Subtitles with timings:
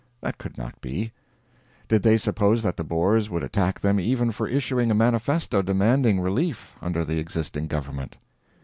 [0.21, 1.11] That could not be.
[1.87, 6.19] Did they suppose that the Boers would attack them even for issuing a Manifesto demanding
[6.19, 8.17] relief under the existing government?